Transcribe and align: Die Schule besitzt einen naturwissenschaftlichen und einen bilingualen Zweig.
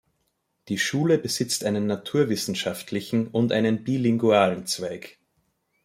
Die 0.67 0.79
Schule 0.79 1.19
besitzt 1.19 1.63
einen 1.63 1.85
naturwissenschaftlichen 1.85 3.27
und 3.27 3.51
einen 3.51 3.83
bilingualen 3.83 4.65
Zweig. 4.65 5.19